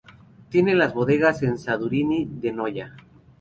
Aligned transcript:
Tiene 0.49 0.73
las 0.73 0.95
bodegas 0.95 1.43
en 1.43 1.59
San 1.59 1.75
Sadurní 1.77 2.25
de 2.27 2.51
Noya. 2.51 2.95